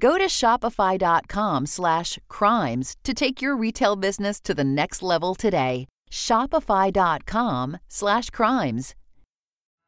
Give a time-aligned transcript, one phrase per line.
[0.00, 5.86] Go to shopify.com slash crimes to take your retail business to the next level today.
[6.10, 8.94] Shopify.com slash crimes.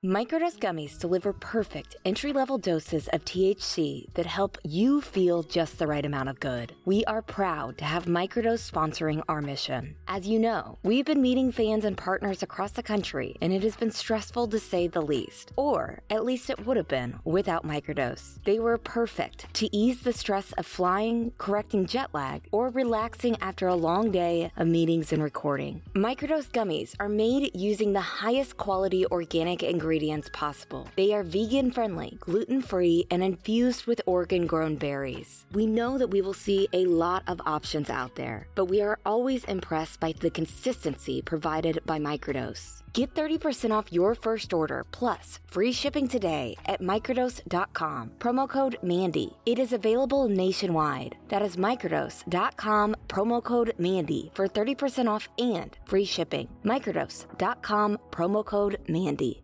[0.04, 5.86] Microdose gummies deliver perfect entry level doses of THC that help you feel just the
[5.86, 6.74] right amount of good.
[6.84, 9.96] We are proud to have Microdose sponsoring our mission.
[10.06, 13.76] As you know, we've been meeting fans and partners across the country, and it has
[13.76, 15.52] been stressful to say the least.
[15.56, 18.42] Or at least it would have been without Microdose.
[18.44, 23.68] They were perfect to ease the stress of flying, correcting jet lag, or relaxing after
[23.68, 25.80] a long day of meetings and recording.
[25.94, 30.88] Microdose gummies are made using the highest quality organic ingredients ingredients possible.
[30.96, 35.46] They are vegan friendly, gluten free, and infused with Oregon grown berries.
[35.52, 38.98] We know that we will see a lot of options out there, but we are
[39.06, 42.82] always impressed by the consistency provided by Microdose.
[42.92, 48.12] Get 30% off your first order plus free shipping today at microdose.com.
[48.18, 49.36] Promo code MANDY.
[49.46, 51.16] It is available nationwide.
[51.28, 56.48] That is microdose.com, promo code MANDY for 30% off and free shipping.
[56.64, 59.43] Microdose.com, promo code MANDY.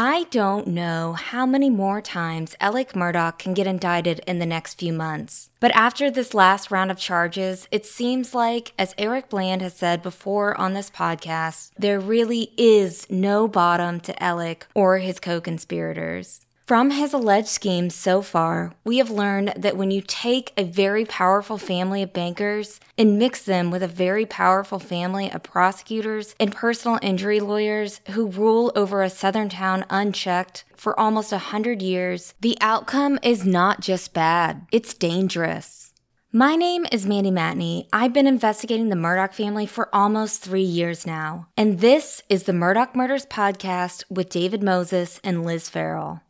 [0.00, 4.78] I don't know how many more times Alec Murdaugh can get indicted in the next
[4.78, 5.50] few months.
[5.58, 10.00] But after this last round of charges, it seems like, as Eric Bland has said
[10.00, 16.46] before on this podcast, there really is no bottom to Alec or his co conspirators.
[16.68, 21.06] From his alleged schemes so far, we have learned that when you take a very
[21.06, 26.54] powerful family of bankers and mix them with a very powerful family of prosecutors and
[26.54, 32.34] personal injury lawyers who rule over a southern town unchecked for almost a hundred years,
[32.42, 35.87] the outcome is not just bad, it's dangerous.
[36.32, 37.88] My name is Mandy Matney.
[37.90, 41.48] I've been investigating the Murdaugh family for almost three years now.
[41.56, 46.20] And this is the Murdaugh Murders Podcast with David Moses and Liz Farrell.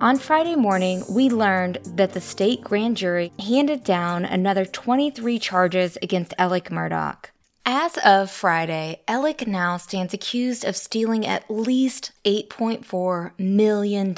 [0.00, 5.98] On Friday morning, we learned that the state grand jury handed down another 23 charges
[6.00, 7.31] against Alec Murdaugh.
[7.64, 14.14] As of Friday, Alec now stands accused of stealing at least $8.4 million.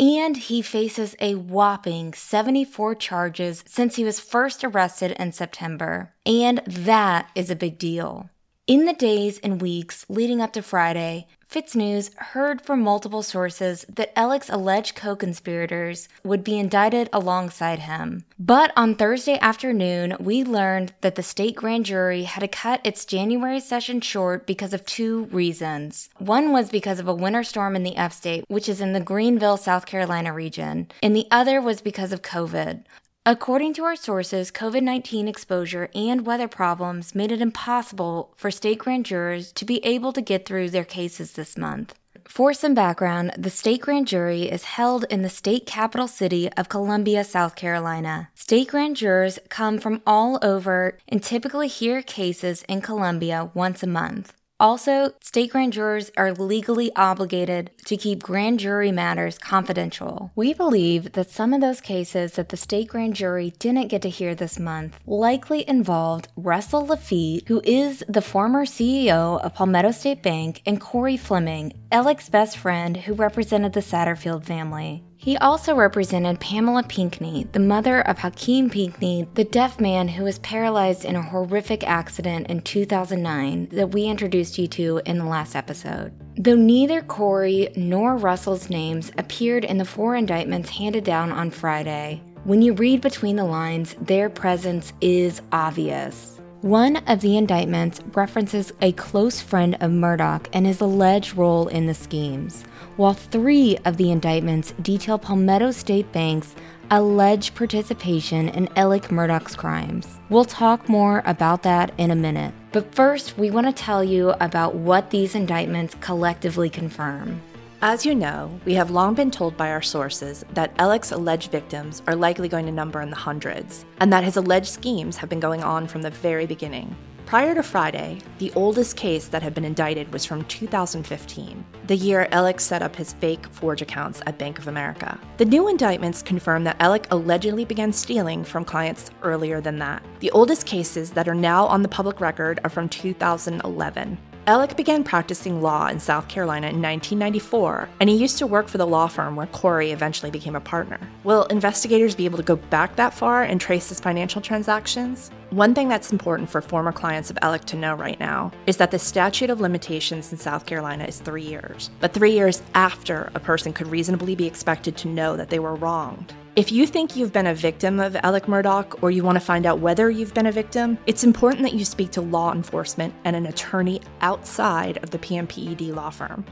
[0.00, 6.14] And he faces a whopping 74 charges since he was first arrested in September.
[6.26, 8.28] And that is a big deal.
[8.66, 14.10] In the days and weeks leading up to Friday, FITSNews heard from multiple sources that
[14.18, 18.24] Alec's alleged co conspirators would be indicted alongside him.
[18.38, 23.04] But on Thursday afternoon, we learned that the state grand jury had to cut its
[23.04, 26.08] January session short because of two reasons.
[26.16, 29.58] One was because of a winter storm in the upstate, which is in the Greenville,
[29.58, 32.84] South Carolina region, and the other was because of COVID.
[33.24, 38.78] According to our sources, COVID 19 exposure and weather problems made it impossible for state
[38.78, 41.94] grand jurors to be able to get through their cases this month.
[42.26, 46.68] For some background, the state grand jury is held in the state capital city of
[46.68, 48.28] Columbia, South Carolina.
[48.34, 53.86] State grand jurors come from all over and typically hear cases in Columbia once a
[53.86, 54.32] month.
[54.62, 60.30] Also, state grand jurors are legally obligated to keep grand jury matters confidential.
[60.36, 64.08] We believe that some of those cases that the state grand jury didn't get to
[64.08, 70.22] hear this month likely involved Russell Laffitte, who is the former CEO of Palmetto State
[70.22, 75.02] Bank, and Corey Fleming, Alec's best friend who represented the Satterfield family.
[75.22, 80.40] He also represented Pamela Pinckney, the mother of Hakeem Pinckney, the deaf man who was
[80.40, 85.54] paralyzed in a horrific accident in 2009 that we introduced you to in the last
[85.54, 86.12] episode.
[86.36, 92.20] Though neither Corey nor Russell's names appeared in the four indictments handed down on Friday,
[92.42, 96.40] when you read between the lines, their presence is obvious.
[96.62, 101.86] One of the indictments references a close friend of Murdaugh and his alleged role in
[101.86, 102.64] the schemes,
[102.96, 106.54] while three of the indictments detail Palmetto State Bank's
[106.90, 110.06] alleged participation in Alec Murdaugh's crimes.
[110.28, 112.52] We'll talk more about that in a minute.
[112.72, 117.40] But first, we want to tell you about what these indictments collectively confirm.
[117.84, 122.00] As you know, we have long been told by our sources that Alec's alleged victims
[122.06, 125.40] are likely going to number in the hundreds, and that his alleged schemes have been
[125.40, 126.94] going on from the very beginning.
[127.26, 132.28] Prior to Friday, the oldest case that had been indicted was from 2015, the year
[132.30, 135.18] Alec set up his fake Forge accounts at Bank of America.
[135.38, 140.02] The new indictments confirm that Alec allegedly began stealing from clients earlier than that.
[140.20, 144.18] The oldest cases that are now on the public record are from 2011.
[144.48, 148.76] Alec began practicing law in South Carolina in 1994, and he used to work for
[148.76, 150.98] the law firm where Corey eventually became a partner.
[151.22, 155.30] Will investigators be able to go back that far and trace his financial transactions?
[155.52, 158.90] One thing that's important for former clients of Alec to know right now is that
[158.90, 163.38] the statute of limitations in South Carolina is three years, but three years after a
[163.38, 166.32] person could reasonably be expected to know that they were wronged.
[166.56, 169.66] If you think you've been a victim of Alec Murdaugh or you want to find
[169.66, 173.36] out whether you've been a victim, it's important that you speak to law enforcement and
[173.36, 176.46] an attorney outside of the PMPED law firm.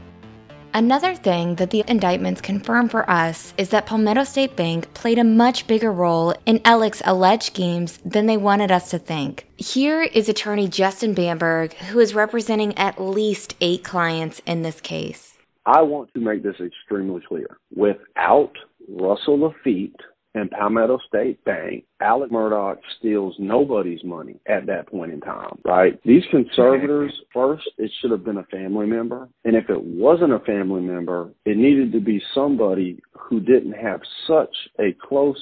[0.73, 5.23] Another thing that the indictments confirm for us is that Palmetto State Bank played a
[5.23, 9.47] much bigger role in Alec's alleged schemes than they wanted us to think.
[9.57, 15.37] Here is attorney Justin Bamberg, who is representing at least eight clients in this case.
[15.65, 17.57] I want to make this extremely clear.
[17.75, 18.53] Without
[18.87, 19.93] Russell Laffitte
[20.33, 25.99] and Palmetto State Bank, Alec Murdaugh steals nobody's money at that point in time, right?
[26.05, 29.27] These conservators, first, it should have been a family member.
[29.43, 34.01] And if it wasn't a family member, it needed to be somebody who didn't have
[34.27, 35.39] such a close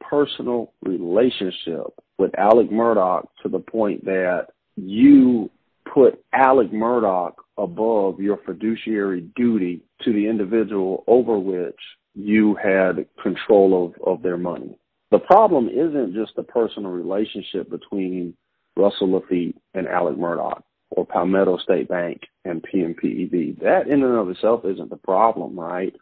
[0.00, 1.86] personal relationship
[2.18, 5.50] with Alec Murdaugh to the point that you
[5.92, 11.78] put Alec Murdaugh above your fiduciary duty to the individual over which
[12.16, 14.76] you had control of, of their money.
[15.10, 18.34] The problem isn't just the personal relationship between
[18.76, 23.60] Russell Laffitte and Alec Murdaugh or Palmetto State Bank and PMPED.
[23.60, 25.94] That in and of itself isn't the problem, right?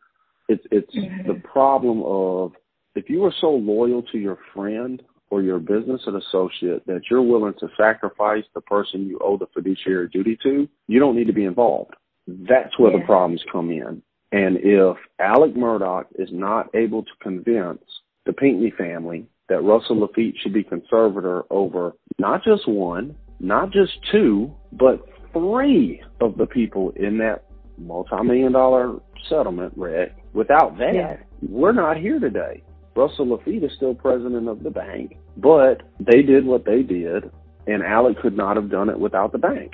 [0.48, 1.28] It's it's mm-hmm.
[1.28, 2.52] the problem of
[2.94, 7.22] if you are so loyal to your friend or your business and associate that you're
[7.22, 11.32] willing to sacrifice the person you owe the fiduciary duty to, you don't need to
[11.32, 11.94] be involved.
[12.28, 13.00] That's where yeah.
[13.00, 14.02] the problems come in.
[14.32, 17.82] And if Alec Murdaugh is not able to convince
[18.26, 23.92] the Pinckney family that Russell Laffitte should be conservator over not just one, not just
[24.10, 27.44] two, but three of the people in that
[27.78, 28.98] multi-million dollar
[29.28, 30.14] settlement, Rick.
[30.32, 31.16] Without that, yeah.
[31.42, 32.62] we're not here today.
[32.96, 37.30] Russell Laffitte is still president of the bank, but they did what they did,
[37.66, 39.72] and Alec could not have done it without the bank.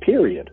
[0.00, 0.50] Period.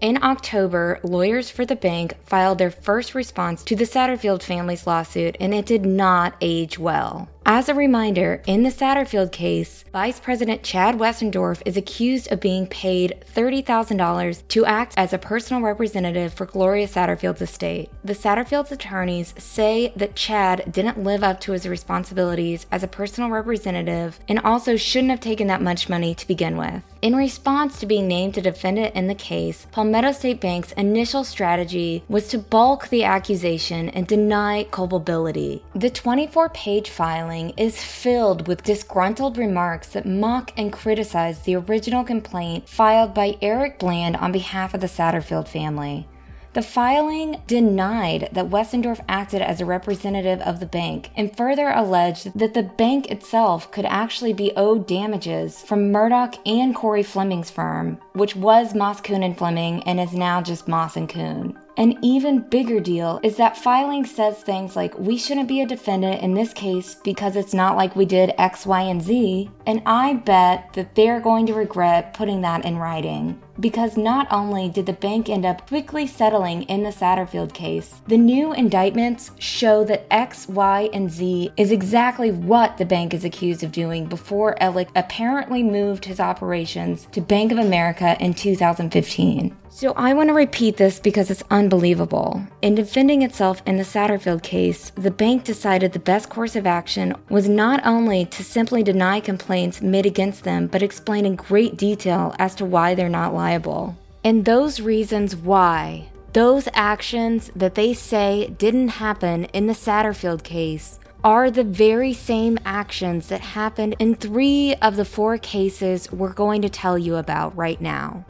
[0.00, 5.36] In October, lawyers for the bank filed their first response to the Satterfield family's lawsuit,
[5.40, 7.28] and it did not age well.
[7.46, 12.66] As a reminder, in the Satterfield case, Vice President Chad Westendorf is accused of being
[12.66, 17.90] paid $30,000 to act as a personal representative for Gloria Satterfield's estate.
[18.02, 23.28] The Satterfield's attorneys say that Chad didn't live up to his responsibilities as a personal
[23.28, 26.82] representative and also shouldn't have taken that much money to begin with.
[27.02, 32.04] In response to being named a defendant in the case, Palmetto State Bank's initial strategy
[32.08, 35.62] was to bulk the accusation and deny culpability.
[35.74, 41.56] The 24 page filing filing is filled with disgruntled remarks that mock and criticize the
[41.56, 46.06] original complaint filed by Eric Bland on behalf of the Satterfield family.
[46.54, 52.38] The filing denied that Westendorf acted as a representative of the bank and further alleged
[52.38, 57.98] that the bank itself could actually be owed damages from Murdaugh and Corey Fleming's firm,
[58.12, 61.58] which was Moss Kuhn and Fleming and is now just Moss and Kuhn.
[61.76, 66.22] An even bigger deal is that filing says things like, we shouldn't be a defendant
[66.22, 70.14] in this case because it's not like we did X, Y, and Z, and I
[70.14, 73.42] bet that they're going to regret putting that in writing.
[73.58, 78.18] Because not only did the bank end up quickly settling in the Satterfield case, the
[78.18, 83.62] new indictments show that X, Y, and Z is exactly what the bank is accused
[83.62, 89.56] of doing before Alec apparently moved his operations to Bank of America in 2015.
[89.76, 92.46] So I want to repeat this because it's unbelievable.
[92.62, 97.16] In defending itself in the Satterfield case, the bank decided the best course of action
[97.28, 102.36] was not only to simply deny complaints made against them, but explain in great detail
[102.38, 103.96] as to why they're not liable.
[104.22, 111.00] And those reasons why, those actions that they say didn't happen in the Satterfield case,
[111.24, 116.62] are the very same actions that happened in three of the four cases we're going
[116.62, 118.24] to tell you about right now.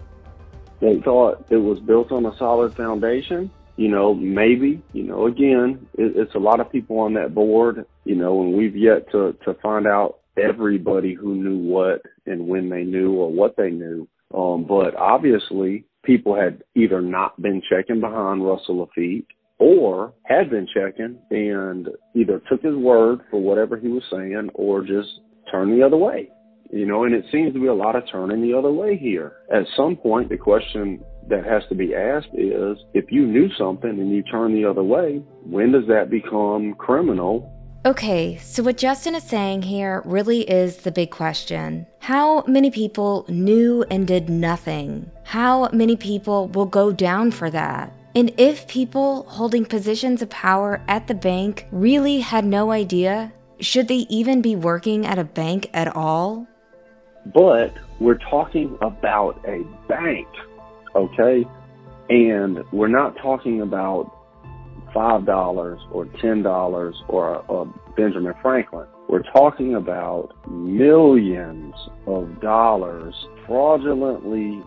[0.85, 3.51] They thought it was built on a solid foundation.
[3.77, 7.87] You know, maybe, you know, again, it, it's a lot of people on that board,
[8.05, 12.69] you know, and we've yet to, to find out everybody who knew what and when
[12.69, 14.07] they knew or what they knew.
[14.35, 19.25] Um, but obviously, people had either not been checking behind Russell Laffitte
[19.59, 24.83] or had been checking and either took his word for whatever he was saying or
[24.83, 25.09] just
[25.51, 26.29] turned the other way
[26.71, 29.37] you know, and it seems to be a lot of turning the other way here.
[29.53, 33.91] At some point, the question that has to be asked is if you knew something
[33.91, 37.51] and you turn the other way, when does that become criminal?
[37.87, 41.87] Okay, so what Justin is saying here really is the big question.
[41.99, 45.11] How many people knew and did nothing?
[45.25, 47.93] How many people will go down for that?
[48.15, 53.89] And if people holding positions of power at the bank really had no idea, should
[53.89, 56.47] they even be working at a bank at all?
[57.33, 60.29] But we're talking about a bank,
[60.95, 61.45] okay?
[62.11, 64.11] And we're not talking about
[64.95, 67.65] $5 or $10 or a
[67.97, 68.87] Benjamin Franklin.
[69.09, 71.75] We're talking about millions
[72.07, 73.15] of dollars
[73.47, 74.63] fraudulently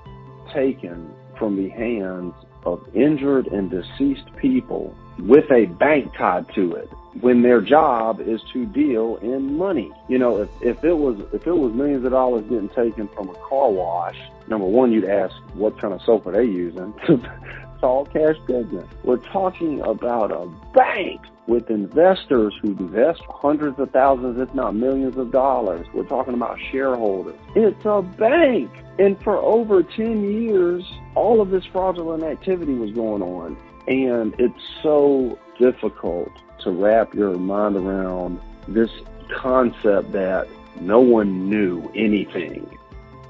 [0.53, 2.33] taken from the hands
[2.65, 6.89] of injured and deceased people with a bank tied to it
[7.21, 9.91] when their job is to deal in money.
[10.07, 13.29] You know, if, if it was if it was millions of dollars getting taken from
[13.29, 16.93] a car wash, number one, you'd ask what kind of soap are they using?
[17.09, 18.87] it's all cash business.
[19.03, 25.17] We're talking about a bank with investors who invest hundreds of thousands, if not millions
[25.17, 25.87] of dollars.
[25.93, 27.39] We're talking about shareholders.
[27.55, 28.69] It's a bank.
[28.99, 30.83] And for over 10 years,
[31.15, 33.55] all of this fraudulent activity was going on.
[33.87, 36.31] And it's so difficult
[36.63, 38.89] to wrap your mind around this
[39.41, 40.47] concept that
[40.81, 42.69] no one knew anything.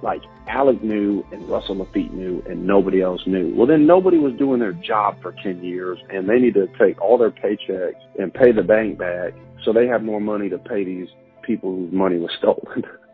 [0.01, 3.53] Like Alec knew and Russell Laffitte knew and nobody else knew.
[3.55, 7.01] Well, then nobody was doing their job for 10 years and they need to take
[7.01, 10.83] all their paychecks and pay the bank back so they have more money to pay
[10.83, 11.07] these
[11.41, 12.83] people whose money was stolen.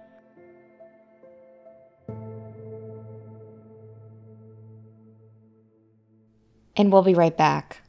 [6.76, 7.83] and we'll be right back.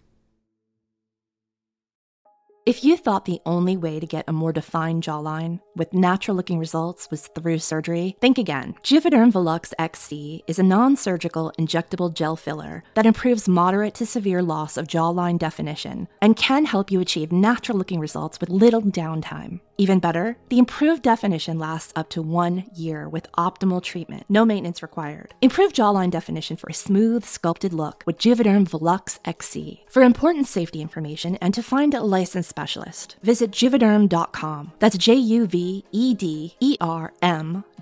[2.66, 6.58] If you thought the only way to get a more defined jawline with natural looking
[6.58, 8.74] results was through surgery, think again.
[8.82, 14.42] Juvederm Volux XC is a non surgical injectable gel filler that improves moderate to severe
[14.42, 19.60] loss of jawline definition and can help you achieve natural looking results with little downtime.
[19.78, 24.82] Even better, the improved definition lasts up to one year with optimal treatment, no maintenance
[24.82, 25.34] required.
[25.40, 29.84] Improved jawline definition for a smooth, sculpted look with Juvederm Volux XC.
[29.88, 34.72] For important safety information and to find a licensed specialist, visit juvederm.com.
[34.80, 37.64] That's J U V E D E R M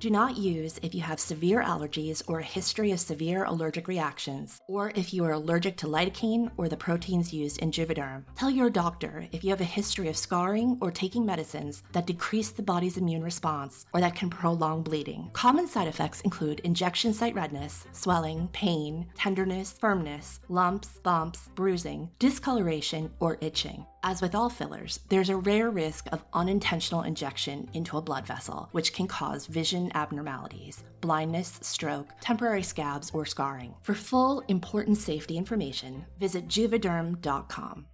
[0.00, 4.58] Do not use if you have severe allergies or a history of severe allergic reactions,
[4.66, 8.22] or if you are allergic to lidocaine or the proteins used in Juvederm.
[8.34, 12.50] Tell your doctor if you have a history of scarring or taking medicines that decrease
[12.50, 15.28] the body's immune response or that can prolong bleeding.
[15.34, 23.10] Common side effects include injection site redness, swelling, pain, tenderness, firmness, lumps, bumps, bruising, discoloration,
[23.20, 23.84] or itching.
[24.02, 28.70] As with all fillers, there's a rare risk of unintentional injection into a blood vessel,
[28.72, 33.74] which can cause vision abnormalities, blindness, stroke, temporary scabs, or scarring.
[33.82, 37.86] For full, important safety information, visit juvederm.com.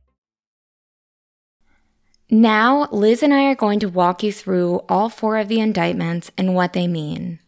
[2.30, 6.30] Now, Liz and I are going to walk you through all four of the indictments
[6.38, 7.40] and what they mean.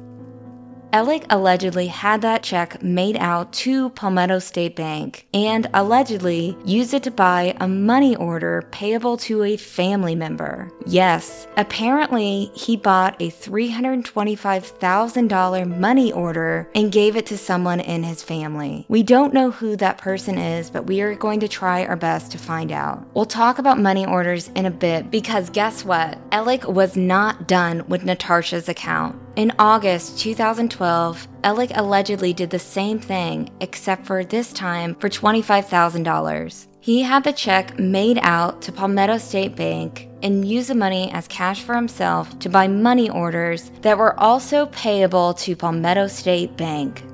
[0.90, 7.02] Alec allegedly had that check made out to Palmetto State Bank and allegedly used it
[7.02, 10.70] to buy a money order payable to a family member.
[10.86, 18.22] Yes, apparently he bought a $325,000 money order and gave it to someone in his
[18.22, 18.86] family.
[18.88, 22.32] We don't know who that person is, but we are going to try our best
[22.32, 23.06] to find out.
[23.14, 26.16] We'll talk about money orders in a bit because guess what?
[26.32, 29.20] Alec was not done with Natasha's account.
[29.38, 36.66] In August 2012, Alec allegedly did the same thing, except for this time for $25,000.
[36.80, 41.28] He had the check made out to Palmetto State Bank and used the money as
[41.28, 47.04] cash for himself to buy money orders that were also payable to Palmetto State Bank.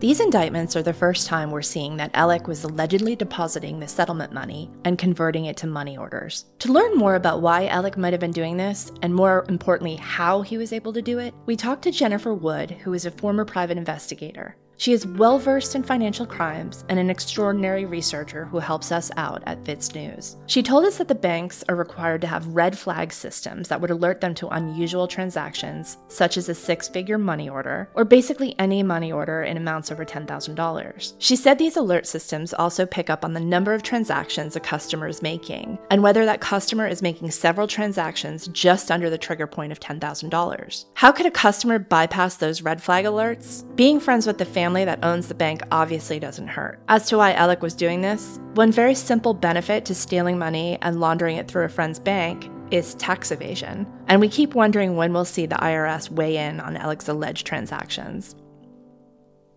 [0.00, 4.32] These indictments are the first time we're seeing that Alec was allegedly depositing the settlement
[4.32, 6.46] money and converting it to money orders.
[6.58, 10.42] To learn more about why Alec might have been doing this, and more importantly, how
[10.42, 13.44] he was able to do it, we talked to Jennifer Wood, who is a former
[13.44, 14.56] private investigator.
[14.76, 19.42] She is well versed in financial crimes and an extraordinary researcher who helps us out
[19.46, 20.36] at FITSNews.
[20.46, 23.90] She told us that the banks are required to have red flag systems that would
[23.90, 28.82] alert them to unusual transactions, such as a six figure money order, or basically any
[28.82, 31.14] money order in amounts over $10,000.
[31.18, 35.06] She said these alert systems also pick up on the number of transactions a customer
[35.06, 39.72] is making, and whether that customer is making several transactions just under the trigger point
[39.72, 40.84] of $10,000.
[40.94, 43.64] How could a customer bypass those red flag alerts?
[43.76, 46.80] Being friends with the family family that owns the bank obviously doesn't hurt.
[46.88, 51.00] As to why Alec was doing this, one very simple benefit to stealing money and
[51.00, 53.86] laundering it through a friend's bank is tax evasion.
[54.08, 58.34] And we keep wondering when we'll see the IRS weigh in on Alec's alleged transactions.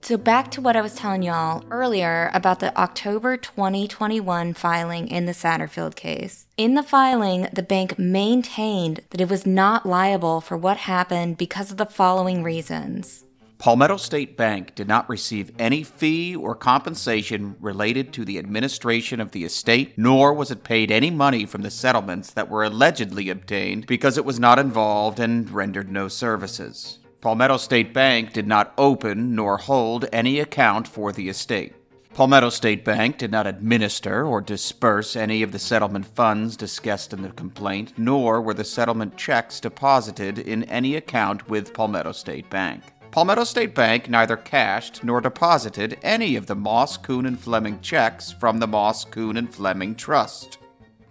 [0.01, 5.25] So, back to what I was telling y'all earlier about the October 2021 filing in
[5.25, 6.47] the Satterfield case.
[6.57, 11.71] In the filing, the bank maintained that it was not liable for what happened because
[11.71, 13.23] of the following reasons.
[13.59, 19.31] Palmetto State Bank did not receive any fee or compensation related to the administration of
[19.31, 23.87] the estate, nor was it paid any money from the settlements that were allegedly obtained
[23.87, 26.99] because it was not involved and rendered no services.
[27.19, 31.73] Palmetto State Bank did not open nor hold any account for the estate.
[32.13, 37.23] Palmetto State Bank did not administer or disperse any of the settlement funds discussed in
[37.23, 42.83] the complaint, nor were the settlement checks deposited in any account with Palmetto State Bank.
[43.17, 48.31] Palmetto State Bank neither cashed nor deposited any of the Moss, Kuhn, and Fleming checks
[48.31, 50.56] from the Moss, Kuhn, and Fleming Trust.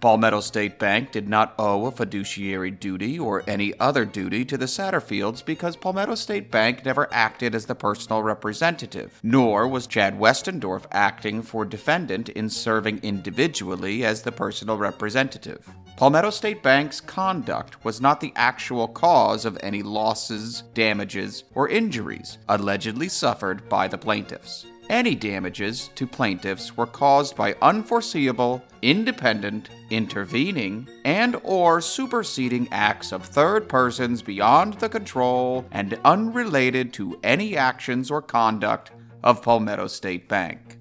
[0.06, 4.66] Palmetto State Bank did not owe a fiduciary duty or any other duty to the
[4.66, 10.84] Satterfields because Palmetto State Bank never acted as the personal representative, nor was Chad Westendorf
[10.92, 15.68] acting for defendant in serving individually as the personal representative.
[15.96, 22.38] Palmetto State Bank's conduct was not the actual cause of any losses, damages, or injuries
[22.48, 24.66] allegedly suffered by the plaintiffs.
[24.88, 33.24] Any damages to plaintiffs were caused by unforeseeable, independent, intervening, and or superseding acts of
[33.24, 38.92] third persons beyond the control and unrelated to any actions or conduct
[39.24, 40.78] of Palmetto State Bank.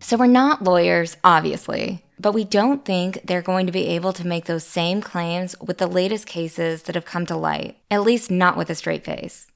[0.00, 4.26] So we're not lawyers, obviously, but we don't think they're going to be able to
[4.26, 8.30] make those same claims with the latest cases that have come to light, at least
[8.30, 9.46] not with a straight face.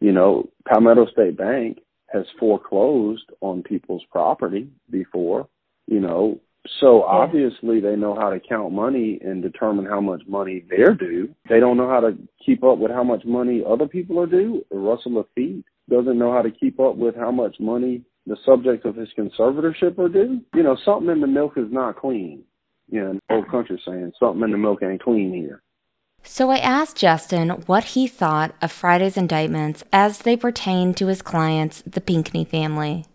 [0.00, 1.78] You know, Palmetto State Bank
[2.08, 5.48] has foreclosed on people's property before,
[5.86, 6.40] you know,
[6.80, 7.04] so yeah.
[7.04, 11.34] obviously they know how to count money and determine how much money they're due.
[11.48, 14.64] They don't know how to keep up with how much money other people are due.
[14.70, 18.96] Russell Laffitte doesn't know how to keep up with how much money the subject of
[18.96, 20.42] his conservatorship are due.
[20.54, 22.42] You know, something in the milk is not clean.
[22.90, 25.62] You know, old country saying something in the milk ain't clean here.
[26.22, 31.22] So I asked Justin what he thought of Friday's indictments as they pertain to his
[31.22, 33.06] clients, the Pinckney family.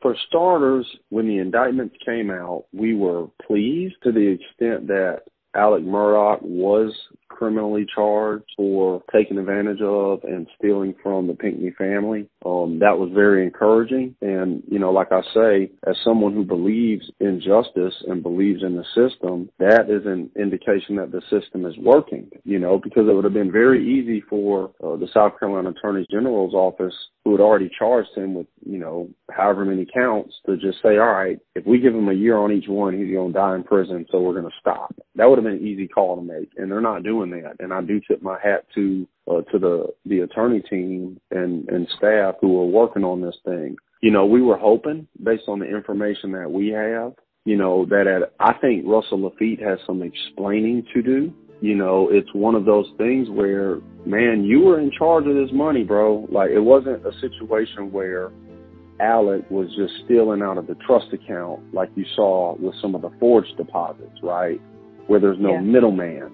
[0.00, 5.22] For starters, when the indictments came out, we were pleased to the extent that
[5.54, 6.92] Alec Murdaugh was
[7.32, 12.28] criminally charged for taking advantage of and stealing from the Pinckney family.
[12.44, 14.14] Um, that was very encouraging.
[14.20, 18.76] And, you know, like I say, as someone who believes in justice and believes in
[18.76, 23.14] the system, that is an indication that the system is working, you know, because it
[23.14, 27.40] would have been very easy for uh, the South Carolina Attorney General's office who had
[27.40, 31.64] already charged him with, you know, however many counts to just say, all right, if
[31.64, 34.20] we give him a year on each one, he's going to die in prison, so
[34.20, 34.94] we're going to stop.
[35.14, 37.56] That would have been an easy call to make, and they're not doing that.
[37.60, 41.88] And I do tip my hat to uh, to the the attorney team and and
[41.96, 43.76] staff who are working on this thing.
[44.00, 47.12] You know, we were hoping, based on the information that we have,
[47.44, 51.32] you know, that at, I think Russell Laffitte has some explaining to do
[51.62, 55.50] you know, it's one of those things where, man, you were in charge of this
[55.52, 56.26] money, bro.
[56.28, 58.32] Like, it wasn't a situation where
[58.98, 63.02] Alec was just stealing out of the trust account like you saw with some of
[63.02, 64.60] the forged deposits, right?
[65.06, 65.60] Where there's no yeah.
[65.60, 66.32] middleman.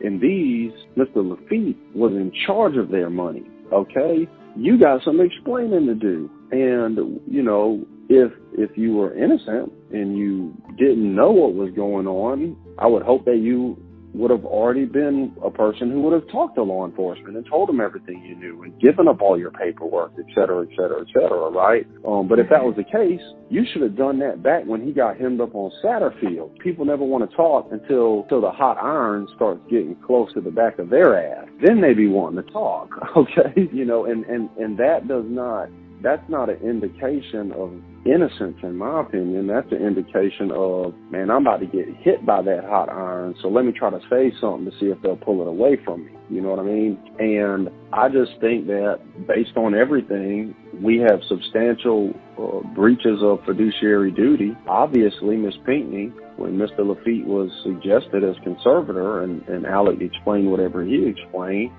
[0.00, 1.16] In these, Mr.
[1.16, 4.28] Laffitte was in charge of their money, okay?
[4.56, 6.30] You got some explaining to do.
[6.50, 12.06] And, you know, if if you were innocent and you didn't know what was going
[12.06, 13.76] on, I would hope that you
[14.14, 17.68] would have already been a person who would have talked to law enforcement and told
[17.68, 21.06] them everything you knew and given up all your paperwork, et cetera, et cetera, et
[21.12, 21.86] cetera, right?
[22.06, 24.92] Um, but if that was the case, you should have done that back when he
[24.92, 26.58] got hemmed up on Satterfield.
[26.58, 30.50] People never want to talk until, until the hot iron starts getting close to the
[30.50, 31.48] back of their ass.
[31.64, 33.68] Then they be wanting to talk, okay?
[33.72, 35.68] You know, and, and, and that does not
[36.02, 37.72] that's not an indication of
[38.04, 39.46] innocence, in my opinion.
[39.46, 43.48] That's an indication of, man, I'm about to get hit by that hot iron, so
[43.48, 46.12] let me try to say something to see if they'll pull it away from me.
[46.30, 46.98] You know what I mean?
[47.18, 54.12] And I just think that based on everything, we have substantial uh, breaches of fiduciary
[54.12, 54.56] duty.
[54.68, 56.80] Obviously, Miss Pinckney, when Mr.
[56.80, 61.72] Laffitte was suggested as conservator and, and Alec explained whatever he explained,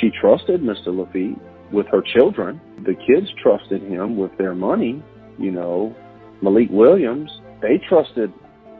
[0.00, 0.88] she trusted Mr.
[0.88, 1.38] Laffitte
[1.74, 2.60] with her children.
[2.84, 5.02] The kids trusted him with their money.
[5.38, 5.94] You know,
[6.42, 8.32] Malik Williams, they trusted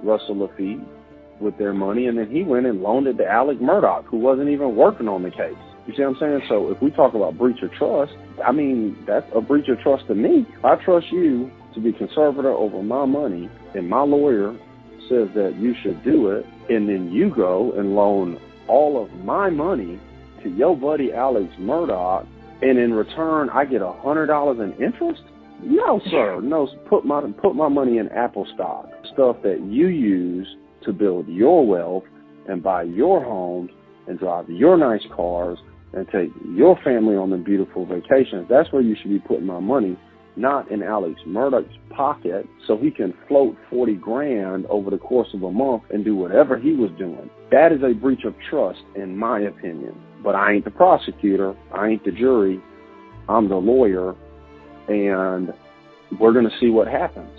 [0.03, 0.85] Russell Laffitte
[1.41, 4.49] with their money, and then he went and loaned it to Alec Murdaugh, who wasn't
[4.49, 5.57] even working on the case.
[5.87, 6.43] You see what I'm saying?
[6.49, 8.13] So if we talk about breach of trust,
[8.45, 10.47] I mean, that's a breach of trust to me.
[10.63, 14.57] I trust you to be conservator over my money, and my lawyer
[15.09, 19.51] says that you should do it, and then you go and loan all of my
[19.51, 20.01] money
[20.43, 22.27] to your buddy Alex Murdaugh,
[22.65, 25.23] and in return I get a hundred dollars in interest?
[25.63, 26.41] No, sir.
[26.41, 30.47] No, put my put my money in Apple stock, stuff that you use
[30.85, 32.05] to build your wealth
[32.49, 33.71] and buy your homes
[34.07, 35.59] and drive your nice cars
[35.93, 38.47] and take your family on the beautiful vacations.
[38.49, 39.97] That's where you should be putting my money,
[40.37, 45.43] not in Alex Murdaugh's pocket so he can float 40 grand over the course of
[45.43, 47.31] a month and do whatever he was doing.
[47.51, 49.95] That is a breach of trust, in my opinion.
[50.25, 51.55] But I ain't the prosecutor.
[51.73, 52.61] I ain't the jury.
[53.29, 54.17] I'm the lawyer.
[54.89, 55.53] And
[56.19, 57.31] we're going to see what happens.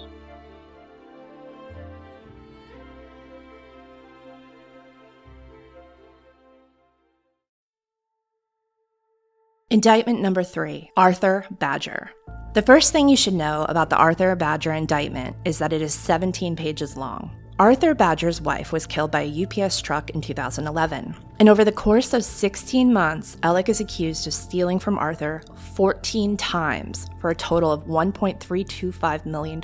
[9.72, 12.12] Indictment number three Arthur Badger.
[12.54, 15.94] The first thing you should know about the Arthur Badger indictment is that it is
[15.94, 17.36] 17 pages long.
[17.58, 21.16] Arthur Badger's wife was killed by a UPS truck in 2011.
[21.40, 25.42] And over the course of 16 months, Alec is accused of stealing from Arthur
[25.74, 29.62] 14 times for a total of $1.325 million.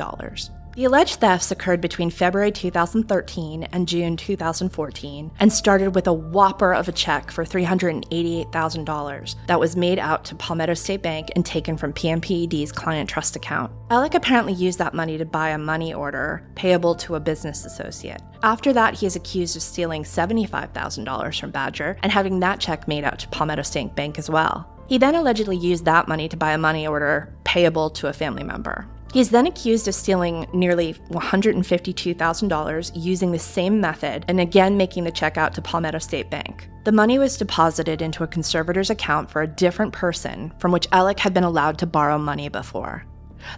[0.74, 6.74] The alleged thefts occurred between February 2013 and June 2014 and started with a whopper
[6.74, 11.76] of a check for $388,000 that was made out to Palmetto State Bank and taken
[11.76, 13.74] from PMPED's client trust account.
[13.90, 18.22] Alec apparently used that money to buy a money order payable to a business associate.
[18.42, 23.04] After that, he is accused of stealing $75,000 from Badger and having that check made
[23.04, 24.70] out to Palmetto State Bank as well.
[24.88, 28.44] He then allegedly used that money to buy a money order payable to a family
[28.44, 28.88] member.
[29.14, 35.04] He is then accused of stealing nearly $152,000 using the same method and again making
[35.04, 36.70] the check out to Palmetto State Bank.
[36.86, 41.20] The money was deposited into a conservator's account for a different person from which Alec
[41.20, 43.06] had been allowed to borrow money before.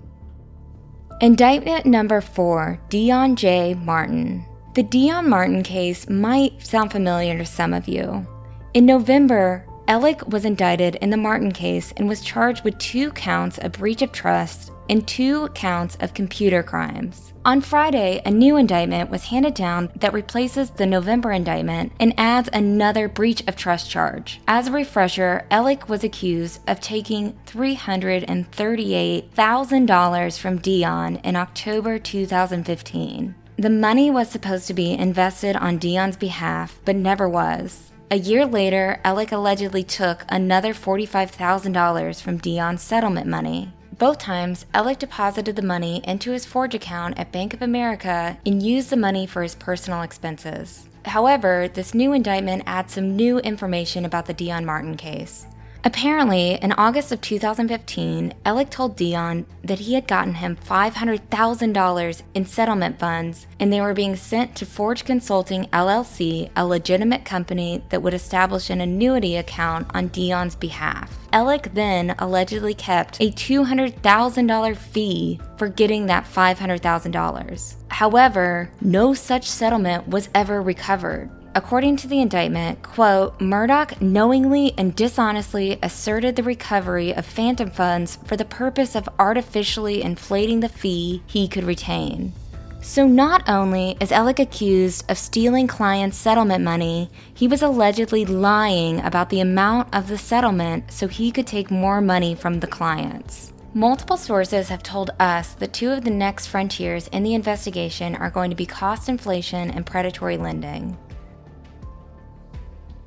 [1.20, 3.74] Indictment number four Dion J.
[3.74, 4.44] Martin.
[4.74, 8.26] The Dion Martin case might sound familiar to some of you.
[8.72, 13.58] In November, Alec was indicted in the Martin case and was charged with two counts
[13.58, 17.34] of breach of trust and two counts of computer crimes.
[17.44, 22.48] On Friday, a new indictment was handed down that replaces the November indictment and adds
[22.54, 24.40] another breach of trust charge.
[24.48, 33.34] As a refresher, Alec was accused of taking $338,000 from Dion in October 2015.
[33.62, 37.92] The money was supposed to be invested on Dion's behalf, but never was.
[38.10, 43.72] A year later, Alec allegedly took another $45,000 from Dion's settlement money.
[43.96, 48.60] Both times, Alec deposited the money into his Forge account at Bank of America and
[48.60, 50.88] used the money for his personal expenses.
[51.04, 55.46] However, this new indictment adds some new information about the Dion Martin case.
[55.84, 62.46] Apparently, in August of 2015, Alec told Dion that he had gotten him $500,000 in
[62.46, 68.00] settlement funds and they were being sent to Forge Consulting LLC, a legitimate company that
[68.00, 71.18] would establish an annuity account on Dion's behalf.
[71.32, 77.74] Alec then allegedly kept a $200,000 fee for getting that $500,000.
[77.88, 81.28] However, no such settlement was ever recovered.
[81.54, 88.16] According to the indictment, quote, Murdaugh knowingly and dishonestly asserted the recovery of phantom funds
[88.24, 92.32] for the purpose of artificially inflating the fee he could retain.
[92.80, 99.00] So, not only is Alec accused of stealing clients' settlement money, he was allegedly lying
[99.00, 103.52] about the amount of the settlement so he could take more money from the clients.
[103.74, 108.30] Multiple sources have told us that two of the next frontiers in the investigation are
[108.30, 110.96] going to be cost inflation and predatory lending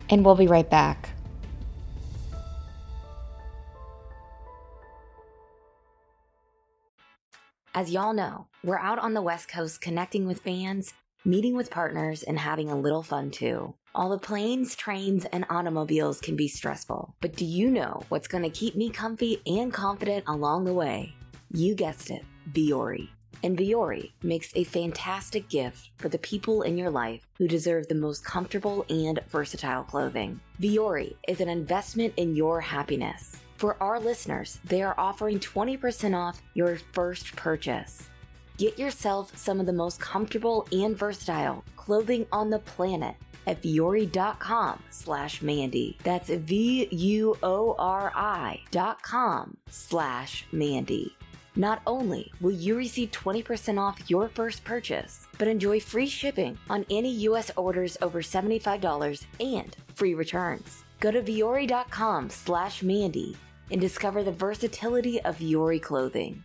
[0.09, 1.09] and we'll be right back.
[7.73, 10.93] As y'all know, we're out on the West Coast connecting with fans,
[11.25, 13.73] meeting with partners, and having a little fun too.
[13.93, 18.43] All the planes, trains, and automobiles can be stressful, but do you know what's going
[18.43, 21.15] to keep me comfy and confident along the way?
[21.51, 23.09] You guessed it, Vuori
[23.43, 27.95] and Vuori makes a fantastic gift for the people in your life who deserve the
[27.95, 30.39] most comfortable and versatile clothing.
[30.61, 33.37] Vuori is an investment in your happiness.
[33.57, 38.09] For our listeners, they are offering 20% off your first purchase.
[38.57, 43.15] Get yourself some of the most comfortable and versatile clothing on the planet
[43.47, 45.97] at vuori.com slash Mandy.
[46.03, 46.91] That's V-U-O-R-I
[48.71, 51.15] dot com slash Mandy.
[51.57, 56.85] Not only will you receive 20% off your first purchase, but enjoy free shipping on
[56.89, 57.49] any U.S.
[57.55, 60.83] orders over $75 and free returns.
[60.99, 63.37] Go to vuori.com slash Mandy
[63.71, 66.43] and discover the versatility of Vuori clothing.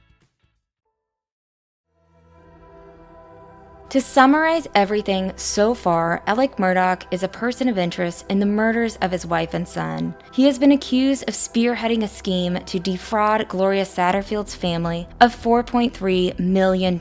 [3.90, 8.94] To summarize everything so far, Alec Murdaugh is a person of interest in the murders
[9.02, 10.14] of his wife and son.
[10.32, 16.38] He has been accused of spearheading a scheme to defraud Gloria Satterfield's family of $4.3
[16.38, 17.00] million.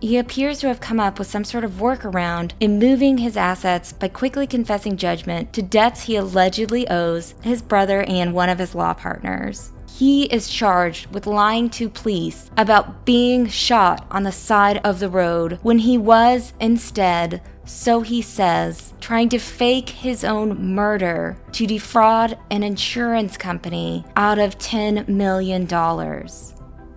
[0.00, 3.92] He appears to have come up with some sort of workaround in moving his assets
[3.92, 8.76] by quickly confessing judgment to debts he allegedly owes his brother and one of his
[8.76, 14.76] law partners he is charged with lying to police about being shot on the side
[14.84, 20.74] of the road when he was instead, so he says, trying to fake his own
[20.74, 25.66] murder to defraud an insurance company out of $10 million.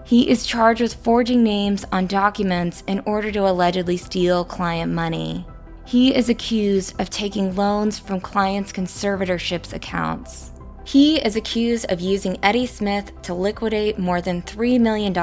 [0.03, 5.47] He is charged with forging names on documents in order to allegedly steal client money.
[5.85, 10.48] He is accused of taking loans from clients' conservatorships accounts.
[10.89, 15.15] He is accused of using Eddie Smith to liquidate more than $3 million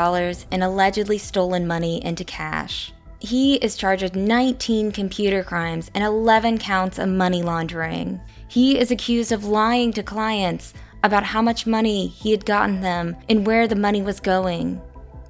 [0.53, 2.93] in allegedly stolen money into cash.
[3.19, 8.21] He is charged with 19 computer crimes and 11 counts of money laundering.
[8.47, 13.17] He is accused of lying to clients about how much money he had gotten them
[13.29, 14.81] and where the money was going.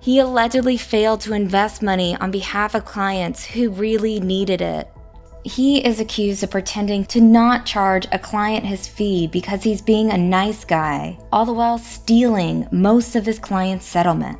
[0.00, 4.86] He allegedly failed to invest money on behalf of clients who really needed it
[5.46, 10.10] he is accused of pretending to not charge a client his fee because he's being
[10.10, 14.38] a nice guy, all the while stealing most of his client's settlement.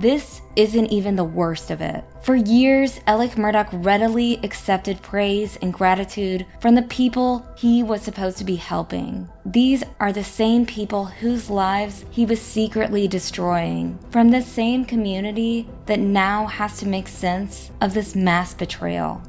[0.00, 2.04] This isn't even the worst of it.
[2.22, 8.38] For years, Alec Murdaugh readily accepted praise and gratitude from the people he was supposed
[8.38, 9.28] to be helping.
[9.44, 15.68] These are the same people whose lives he was secretly destroying, from the same community
[15.86, 19.22] that now has to make sense of this mass betrayal.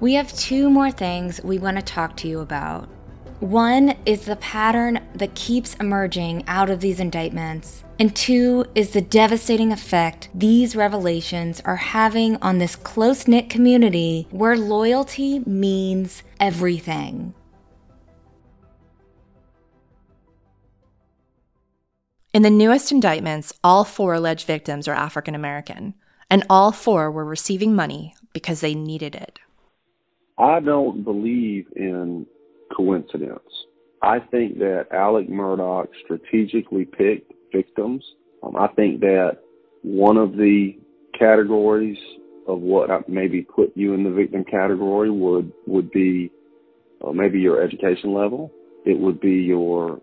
[0.00, 2.88] We have two more things we want to talk to you about.
[3.40, 9.00] One is the pattern that keeps emerging out of these indictments, and two is the
[9.00, 17.34] devastating effect these revelations are having on this close knit community where loyalty means everything.
[22.32, 25.94] In the newest indictments, all four alleged victims are African American,
[26.28, 29.38] and all four were receiving money because they needed it.
[30.38, 32.26] I don't believe in
[32.76, 33.40] coincidence.
[34.02, 38.04] I think that Alec Murdaugh strategically picked victims.
[38.42, 39.38] Um, I think that
[39.82, 40.76] one of the
[41.18, 41.98] categories
[42.48, 46.30] of what maybe put you in the victim category would would be
[47.06, 48.50] uh, maybe your education level.
[48.84, 50.00] It would be your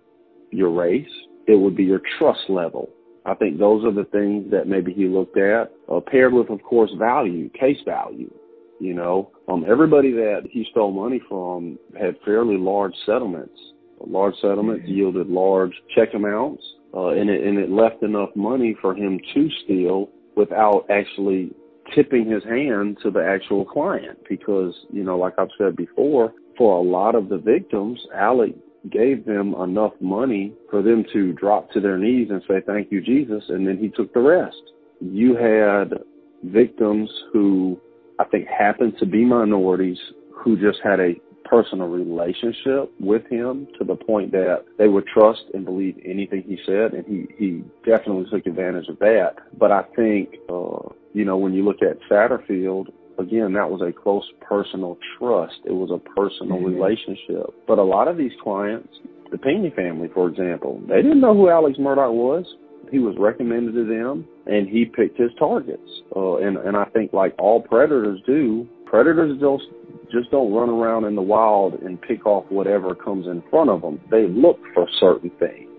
[0.52, 1.12] your race.
[1.48, 2.90] It would be your trust level.
[3.26, 6.64] I think those are the things that maybe he looked at, uh, paired with, of
[6.64, 8.34] course, value, case value
[8.82, 13.54] You know, um, everybody that he stole money from had fairly large settlements.
[14.00, 14.94] Large settlements mm-hmm.
[14.94, 19.50] yielded large check amounts, uh, and it and it left enough money for him to
[19.64, 21.52] steal without actually
[21.94, 24.18] tipping his hand to the actual client.
[24.28, 28.56] Because you know, like I've said before, for a lot of the victims, Alec
[28.92, 33.00] gave them enough money for them to drop to their knees and say, thank you,
[33.00, 33.44] Jesus.
[33.50, 34.58] And then he took the rest.
[35.00, 36.00] You had
[36.44, 37.80] victims who
[38.22, 39.98] I think happened to be minorities
[40.32, 41.16] who just had a
[41.46, 46.58] personal relationship with him to the point that they would trust and believe anything he
[46.66, 46.94] said.
[46.94, 49.36] And he, he definitely took advantage of that.
[49.58, 53.92] But I think, uh, you know, when you look at Satterfield, again, that was a
[53.92, 55.56] close personal trust.
[55.66, 56.76] It was a personal mm-hmm.
[56.76, 57.54] relationship.
[57.68, 58.94] But a lot of these clients,
[59.32, 62.46] the Pena family, for example, they didn't know who Alex Murdaugh was.
[62.92, 65.90] He was recommended to them, and he picked his targets.
[66.16, 69.72] Uh, and and I think like all predators do, predators just
[70.12, 73.82] just don't run around in the wild and pick off whatever comes in front of
[73.82, 74.00] them.
[74.10, 75.70] They look for certain things.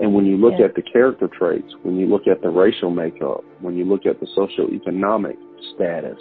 [0.00, 0.66] And when you look yeah.
[0.66, 4.20] at the character traits, when you look at the racial makeup, when you look at
[4.20, 5.36] the socioeconomic
[5.74, 6.18] status,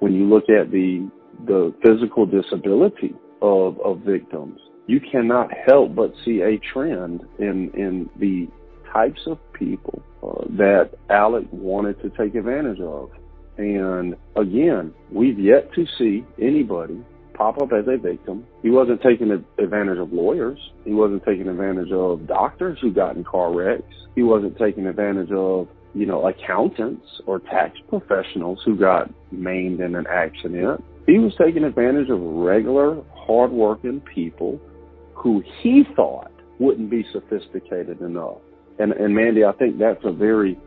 [0.00, 1.08] when you look at the
[1.46, 8.08] the physical disability of of victims, you cannot help but see a trend in in
[8.18, 8.48] the
[8.92, 13.10] types of people uh, that Alec wanted to take advantage of.
[13.58, 16.98] And again, we've yet to see anybody
[17.34, 18.46] pop up as a victim.
[18.62, 20.58] He wasn't taking advantage of lawyers.
[20.84, 23.94] He wasn't taking advantage of doctors who got in car wrecks.
[24.14, 29.94] He wasn't taking advantage of you know, accountants or tax professionals who got maimed in
[29.94, 30.82] an accident.
[31.06, 34.60] He was taking advantage of regular, hardworking people
[35.14, 38.38] who he thought wouldn't be sophisticated enough.
[38.78, 40.58] And, and Mandy, I think that's a very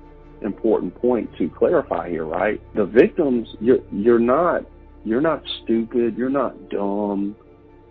[0.41, 2.61] important point to clarify here, right?
[2.75, 4.63] The victims, you're, you're not,
[5.03, 6.17] you're not stupid.
[6.17, 7.35] You're not dumb.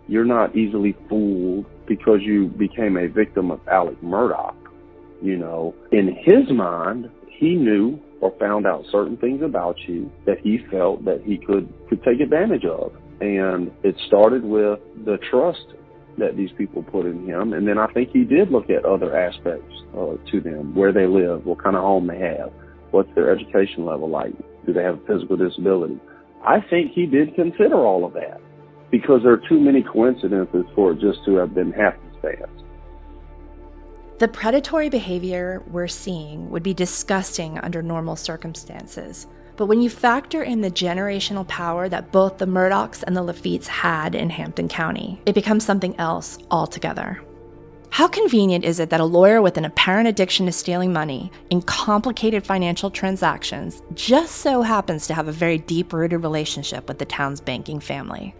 [0.07, 4.53] You're not easily fooled because you became a victim of Alec Murdaugh.
[5.21, 10.39] You know, in his mind, he knew or found out certain things about you that
[10.39, 12.93] he felt that he could could take advantage of.
[13.21, 15.65] And it started with the trust
[16.17, 17.53] that these people put in him.
[17.53, 21.07] And then I think he did look at other aspects uh, to them, where they
[21.07, 22.51] live, what kind of home they have,
[22.91, 24.33] what's their education level like,
[24.65, 25.99] do they have a physical disability.
[26.43, 28.39] I think he did consider all of that
[28.91, 32.63] because there are too many coincidences for it just to have been happenstance.
[34.17, 39.27] The predatory behavior we're seeing would be disgusting under normal circumstances.
[39.57, 43.67] But when you factor in the generational power that both the Murdaughs and the Laffittes
[43.67, 47.21] had in Hampton County, it becomes something else altogether.
[47.89, 51.61] How convenient is it that a lawyer with an apparent addiction to stealing money in
[51.61, 57.05] complicated financial transactions just so happens to have a very deep rooted relationship with the
[57.05, 58.35] town's banking family?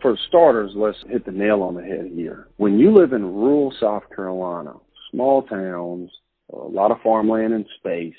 [0.00, 2.48] For starters, let's hit the nail on the head here.
[2.56, 4.74] When you live in rural South Carolina,
[5.10, 6.10] small towns,
[6.52, 8.14] a lot of farmland and space,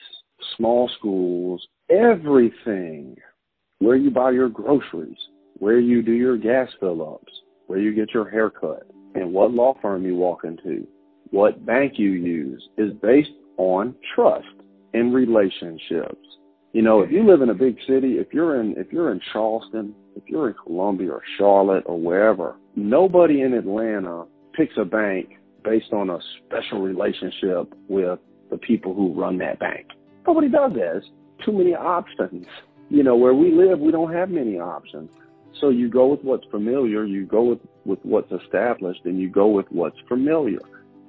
[0.57, 3.15] small schools, everything,
[3.79, 5.17] where you buy your groceries,
[5.55, 7.31] where you do your gas fill ups,
[7.67, 10.87] where you get your hair cut, and what law firm you walk into,
[11.31, 14.47] what bank you use is based on trust
[14.93, 16.17] and relationships.
[16.73, 19.19] You know, if you live in a big city, if you're in if you're in
[19.33, 25.37] Charleston, if you're in Columbia or Charlotte or wherever, nobody in Atlanta picks a bank
[25.63, 29.87] based on a special relationship with the people who run that bank.
[30.27, 30.79] Nobody does that.
[30.79, 31.09] There's
[31.45, 32.45] too many options.
[32.89, 35.11] You know, where we live, we don't have many options.
[35.59, 39.47] So you go with what's familiar, you go with, with what's established, and you go
[39.47, 40.59] with what's familiar.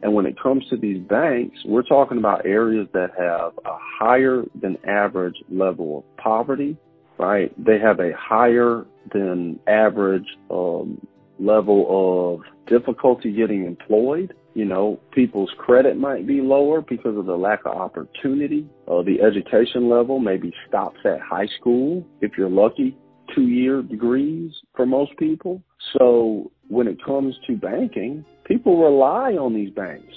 [0.03, 4.43] And when it comes to these banks, we're talking about areas that have a higher
[4.61, 6.77] than average level of poverty,
[7.19, 7.53] right?
[7.65, 11.01] They have a higher than average um,
[11.39, 14.35] level of difficulty getting employed.
[14.55, 18.69] You know, people's credit might be lower because of the lack of opportunity.
[18.87, 22.97] Uh, the education level maybe stops at high school if you're lucky,
[23.35, 25.63] two year degrees for most people.
[25.97, 30.15] So when it comes to banking, people rely on these banks,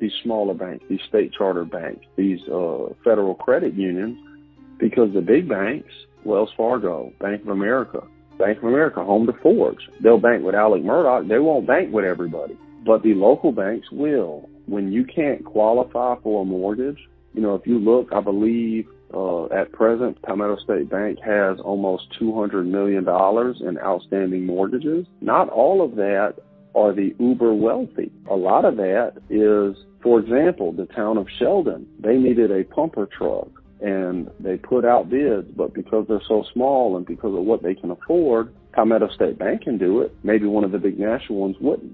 [0.00, 4.18] these smaller banks, these state charter banks, these uh, federal credit unions,
[4.78, 5.90] because the big banks,
[6.24, 8.02] Wells Fargo, Bank of America,
[8.38, 11.28] Bank of America, home to Forbes, they'll bank with Alec Murdaugh.
[11.28, 14.48] They won't bank with everybody, but the local banks will.
[14.66, 16.98] When you can't qualify for a mortgage,
[17.34, 22.04] you know, if you look, I believe uh, at present, Palmetto State Bank has almost
[22.20, 23.06] $200 million
[23.66, 25.06] in outstanding mortgages.
[25.20, 26.34] Not all of that
[26.74, 28.12] are the uber wealthy.
[28.30, 31.86] A lot of that is, for example, the town of Sheldon.
[31.98, 33.48] They needed a pumper truck
[33.80, 37.74] and they put out bids, but because they're so small and because of what they
[37.74, 40.14] can afford, Palmetto State Bank can do it.
[40.22, 41.92] Maybe one of the big national ones wouldn't.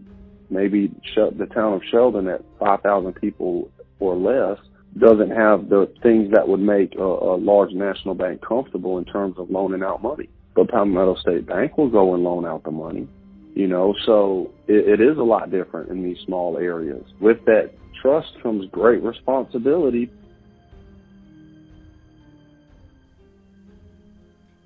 [0.50, 4.58] Maybe the town of Sheldon at 5,000 people or less
[4.98, 9.36] doesn't have the things that would make a, a large national bank comfortable in terms
[9.38, 10.28] of loaning out money.
[10.54, 13.08] But Palmetto State Bank will go and loan out the money.
[13.54, 17.04] You know, so it, it is a lot different in these small areas.
[17.20, 20.10] With that trust comes great responsibility.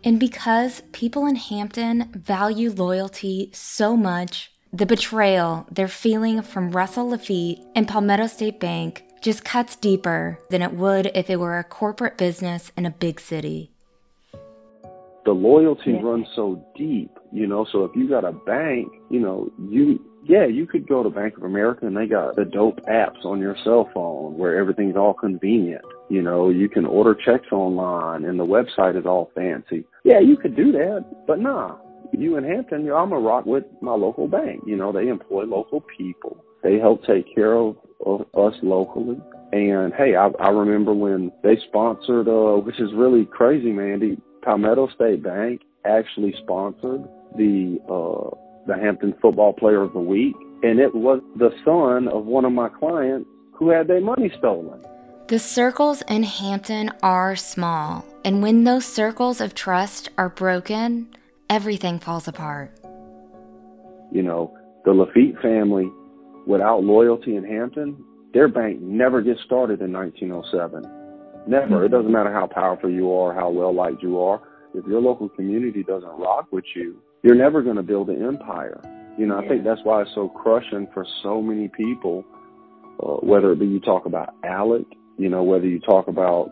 [0.08, 7.10] And because people in Hampton value loyalty so much, the betrayal they're feeling from Russell
[7.10, 11.62] Laffitte and Palmetto State Bank just cuts deeper than it would if it were a
[11.62, 13.70] corporate business in a big city.
[15.26, 16.00] The loyalty yeah.
[16.00, 17.66] runs so deep, you know.
[17.70, 21.36] So if you got a bank, you know, you yeah, you could go to Bank
[21.36, 25.12] of America and they got the dope apps on your cell phone where everything's all
[25.12, 25.84] convenient.
[26.08, 29.84] You know, you can order checks online and the website is all fancy.
[30.04, 31.76] Yeah, you could do that, but nah.
[32.12, 34.62] You in Hampton, you know, I'm a rock with my local bank.
[34.66, 36.42] You know, they employ local people.
[36.62, 39.20] They help take care of, of us locally.
[39.52, 44.16] And hey, I, I remember when they sponsored, uh, which is really crazy, Mandy.
[44.42, 47.02] Palmetto State Bank actually sponsored
[47.36, 48.34] the uh,
[48.66, 52.52] the Hampton Football Player of the Week, and it was the son of one of
[52.52, 54.80] my clients who had their money stolen.
[55.28, 61.06] The circles in Hampton are small, and when those circles of trust are broken,
[61.50, 62.72] everything falls apart.
[64.10, 64.56] You know,
[64.86, 65.92] the Laffitte family,
[66.46, 68.02] without loyalty in Hampton,
[68.32, 70.82] their bank never gets started in 1907.
[71.46, 71.84] Never.
[71.84, 74.40] It doesn't matter how powerful you are, how well liked you are.
[74.72, 78.80] If your local community doesn't rock with you, you're never going to build an empire.
[79.18, 82.24] You know, I think that's why it's so crushing for so many people,
[83.02, 84.86] uh, whether it be you talk about ALEC,
[85.18, 86.50] you know, whether you talk about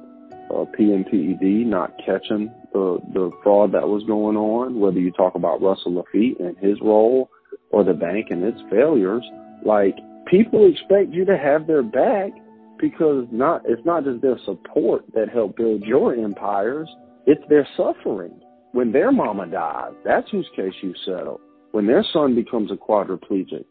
[0.51, 5.63] uh, PMPED not catching the, the fraud that was going on, whether you talk about
[5.63, 7.31] Russell Laffitte and his role
[7.71, 9.25] or the bank and its failures,
[9.65, 9.97] like
[10.27, 12.33] people expect you to have their back
[12.79, 16.89] because not it's not just their support that helped build your empires,
[17.27, 18.41] it's their suffering.
[18.73, 21.41] When their mama dies, that's whose case you settle.
[21.73, 23.65] When their son becomes a quadriplegic,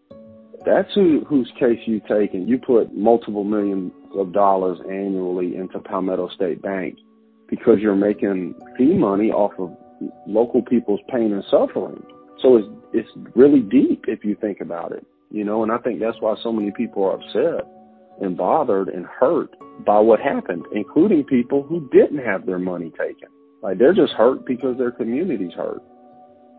[0.66, 5.80] that's who, whose case you take and you put multiple millions of dollars annually into
[5.80, 6.98] Palmetto State Bank
[7.50, 9.76] because you're making fee money off of
[10.28, 12.02] local people's pain and suffering.
[12.42, 15.64] So it's it's really deep if you think about it, you know.
[15.64, 17.68] And I think that's why so many people are upset
[18.22, 19.50] and bothered and hurt
[19.86, 23.30] by what happened, including people who didn't have their money taken.
[23.62, 25.82] Like they're just hurt because their community's hurt,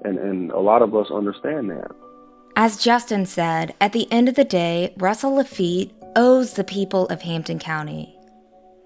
[0.05, 1.91] and and a lot of us understand that.
[2.59, 7.21] As Justin said, at the end of the day, Russell Laffitte owes the people of
[7.21, 8.19] Hampton County.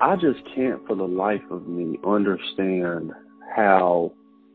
[0.00, 3.12] I just can't for the life of me understand
[3.54, 4.12] how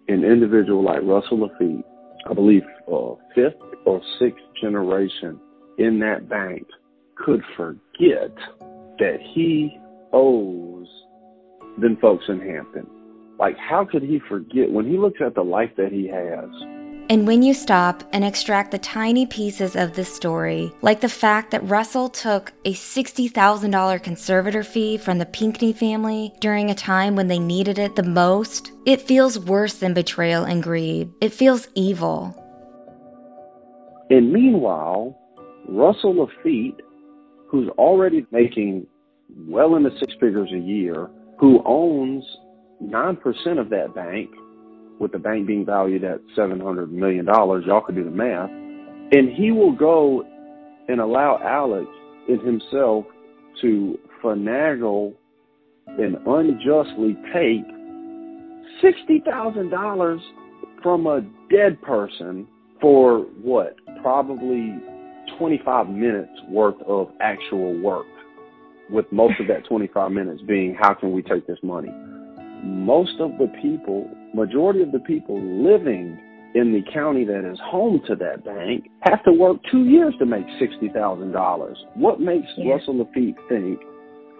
[0.09, 1.86] an individual like Russell Laffitte,
[2.30, 3.55] I believe uh, fifth
[3.86, 5.39] or sixth generation
[5.78, 6.68] in that bank,
[7.16, 8.36] could forget
[8.99, 9.80] that he
[10.11, 10.89] owes
[11.78, 12.86] them folks in Hampton.
[13.39, 16.49] Like, how could he forget when he looks at the life that he has?
[17.08, 21.51] And when you stop and extract the tiny pieces of this story, like the fact
[21.51, 27.28] that Russell took a $60,000 conservator fee from the Pinckney family during a time when
[27.28, 31.14] they needed it the most, it feels worse than betrayal and greed.
[31.22, 32.34] It feels evil.
[34.10, 35.16] And meanwhile,
[35.68, 36.80] Russell Laffitte,
[37.47, 38.88] who's already making
[39.47, 42.24] well into six figures a year, who owns
[42.82, 44.32] 9% of that bank,
[44.99, 49.51] with the bank being valued at $700 million, y'all could do the math, and he
[49.51, 50.23] will go
[50.87, 51.87] and allow Alex
[52.27, 53.05] and himself
[53.61, 55.13] to finagle
[55.87, 57.65] and unjustly take
[58.83, 60.19] $60,000
[60.81, 62.47] from a dead person
[62.81, 63.75] for what?
[64.01, 64.75] Probably
[65.37, 68.05] 25 minutes worth of actual work,
[68.89, 71.89] with most of that 25 minutes being how can we take this money?
[72.65, 76.19] most of the people, majority of the people living
[76.55, 80.25] in the county that is home to that bank have to work two years to
[80.25, 81.75] make $60,000.
[81.95, 82.73] What makes yeah.
[82.73, 83.79] Russell Laffitte think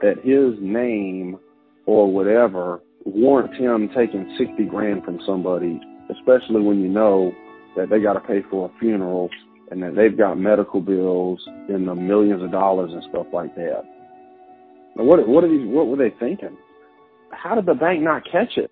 [0.02, 1.38] that his name
[1.86, 5.80] or whatever warrants him taking 60 grand from somebody,
[6.10, 7.34] especially when you know
[7.76, 9.30] that they got to pay for a funeral
[9.72, 11.40] and that they've got medical bills
[11.70, 13.84] in the millions of dollars and stuff like that.
[14.96, 15.68] Now, what what are these?
[15.68, 16.56] What were they thinking?
[17.32, 18.72] how did the bank not catch it?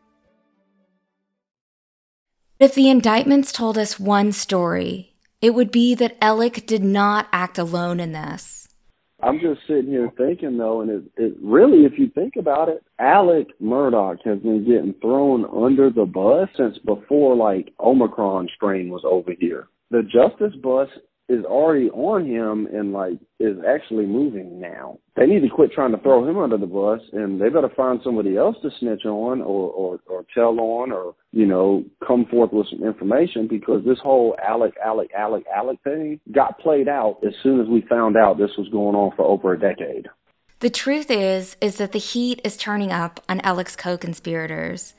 [2.61, 7.57] If the indictments told us one story, it would be that Alec did not act
[7.57, 8.67] alone in this.
[9.19, 12.83] I'm just sitting here thinking though, and it, it really, if you think about it,
[12.99, 19.01] Alec Murdaugh has been getting thrown under the bus since before like Omicron strain was
[19.05, 19.67] over here.
[19.89, 20.87] The justice bus
[21.29, 24.97] is already on him and like is actually moving now.
[25.15, 27.99] They need to quit trying to throw him under the bus and they better find
[28.03, 32.51] somebody else to snitch on or or, or tell on or you know come forth
[32.51, 37.33] with some information because this whole Alec Alec Alec Alec thing got played out as
[37.43, 40.07] soon as we found out this was going on for over a decade.
[40.59, 44.93] The truth is is that the heat is turning up on Alec's co-conspirators.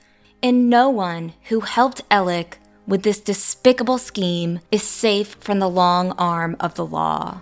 [0.45, 6.13] And no one who helped Alec with this despicable scheme is safe from the long
[6.13, 7.41] arm of the law.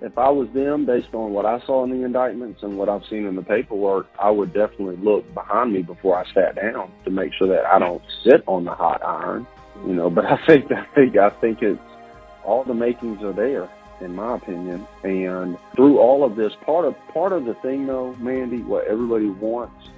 [0.00, 3.04] If I was them, based on what I saw in the indictments and what I've
[3.08, 7.10] seen in the paperwork, I would definitely look behind me before I sat down to
[7.10, 9.46] make sure that I don't sit on the hot iron.
[9.86, 11.80] You know, but I think I think I think it's
[12.44, 13.68] all the makings are there,
[14.00, 14.86] in my opinion.
[15.04, 19.30] And through all of this, part of part of the thing though, Mandy, what everybody
[19.30, 19.88] wants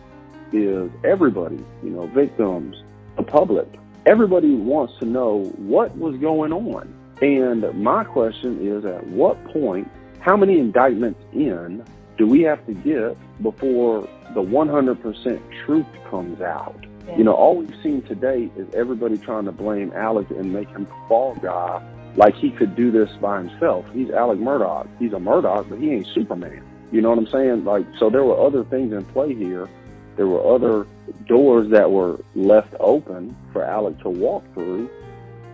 [0.52, 2.76] is everybody, you know, victims,
[3.16, 3.68] the public,
[4.06, 6.92] everybody wants to know what was going on.
[7.22, 9.90] And my question is at what point,
[10.20, 11.84] how many indictments in
[12.16, 16.84] do we have to get before the 100% truth comes out?
[17.06, 17.16] Yeah.
[17.18, 20.84] You know, all we've seen today is everybody trying to blame Alec and make him
[20.84, 21.82] the fall guy
[22.16, 23.84] like he could do this by himself.
[23.92, 24.88] He's Alec Murdaugh.
[24.98, 26.62] He's a Murdaugh, but he ain't Superman.
[26.92, 27.64] You know what I'm saying?
[27.64, 29.68] Like, so there were other things in play here
[30.16, 30.86] there were other
[31.26, 34.90] doors that were left open for Alec to walk through.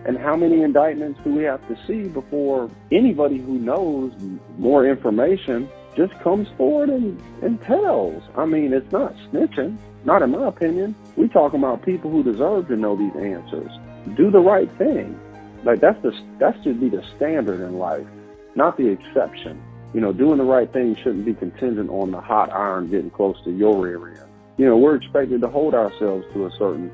[0.05, 4.11] And how many indictments do we have to see before anybody who knows
[4.57, 8.23] more information just comes forward and, and tells?
[8.35, 10.95] I mean, it's not snitching, not in my opinion.
[11.15, 13.71] We talking about people who deserve to know these answers.
[14.15, 15.19] Do the right thing.
[15.63, 18.07] Like that's the that should be the standard in life,
[18.55, 19.61] not the exception.
[19.93, 23.35] You know, doing the right thing shouldn't be contingent on the hot iron getting close
[23.43, 24.25] to your area
[24.61, 26.91] you know, we're expected to hold ourselves to a certain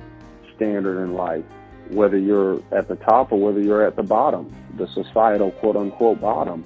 [0.56, 1.44] standard in life,
[1.90, 6.22] whether you're at the top or whether you're at the bottom, the societal quote unquote
[6.22, 6.64] bottom.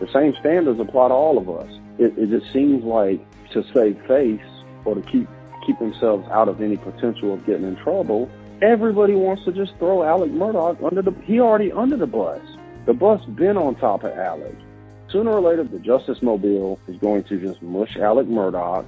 [0.00, 1.72] The same standards apply to all of us.
[2.00, 4.42] It, it just seems like to save face
[4.84, 5.28] or to keep
[5.64, 8.28] keep themselves out of any potential of getting in trouble,
[8.60, 12.42] everybody wants to just throw Alec Murdaugh under the he already under the bus.
[12.86, 14.56] The bus been on top of Alec.
[15.10, 18.84] Sooner or later the Justice Mobile is going to just mush Alec Murdaugh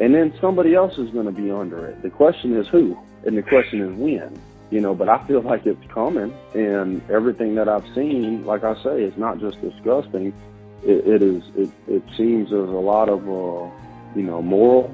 [0.00, 2.02] and then somebody else is going to be under it.
[2.02, 4.40] The question is who, and the question is when.
[4.68, 8.74] You know, but I feel like it's coming, and everything that I've seen, like I
[8.82, 10.34] say, is not just disgusting.
[10.82, 11.44] It, it is.
[11.54, 13.70] It, it seems there's a lot of, uh,
[14.16, 14.92] you know, moral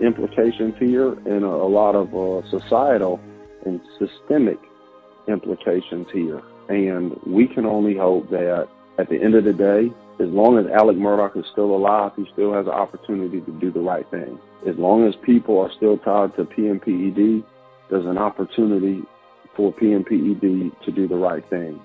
[0.00, 3.18] implications here, and a, a lot of uh, societal
[3.66, 4.58] and systemic
[5.26, 6.40] implications here.
[6.68, 8.68] And we can only hope that
[8.98, 9.90] at the end of the day,
[10.20, 13.70] as long as Alec Murdaugh is still alive, he still has an opportunity to do
[13.70, 14.38] the right thing.
[14.66, 17.44] As long as people are still tied to PMPED,
[17.88, 19.02] there's an opportunity
[19.54, 21.80] for PMPED to do the right thing.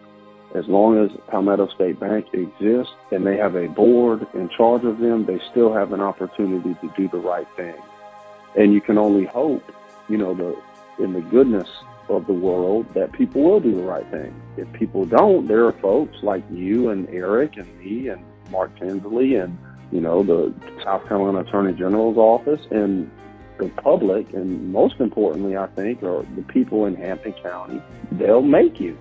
[0.56, 5.00] As long as Palmetto State Bank exists and they have a board in charge of
[5.00, 7.76] them, they still have an opportunity to do the right thing.
[8.56, 9.64] And you can only hope,
[10.10, 10.56] you know, the
[11.04, 11.68] in the goodness
[12.16, 14.34] of the world that people will do the right thing.
[14.58, 19.36] If people don't, there are folks like you and Eric and me and Mark Tinsley
[19.36, 19.58] and
[19.92, 20.54] you know the
[20.84, 23.10] South Carolina Attorney General's office and
[23.60, 27.82] the public, and most importantly, I think, are the people in Hampton County.
[28.12, 28.98] They'll make you.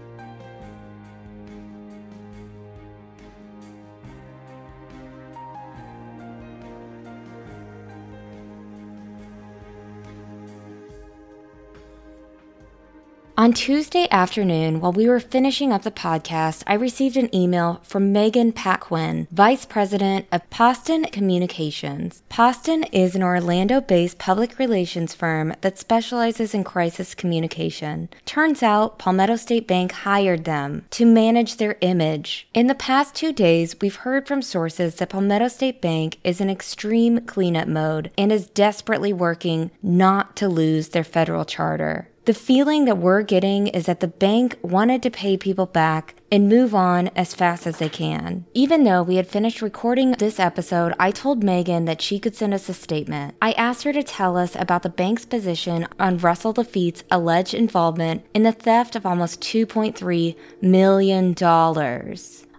[13.43, 18.13] On Tuesday afternoon, while we were finishing up the podcast, I received an email from
[18.13, 22.23] Megan Paquin, Vice President of Poston Communications.
[22.29, 28.11] Poston is an Orlando based public relations firm that specializes in crisis communication.
[28.27, 32.47] Turns out Palmetto State Bank hired them to manage their image.
[32.55, 36.49] In the past two days, we've heard from sources that Palmetto State Bank is in
[36.49, 42.09] extreme cleanup mode and is desperately working not to lose their federal charter.
[42.25, 46.49] The feeling that we're getting is that the bank wanted to pay people back and
[46.49, 48.47] move on as fast as they can.
[48.55, 52.55] Even though we had finished recording this episode, I told Megan that she could send
[52.55, 53.35] us a statement.
[53.43, 58.25] I asked her to tell us about the bank's position on Russell Laffitte's alleged involvement
[58.35, 61.35] in the theft of almost $2.3 million.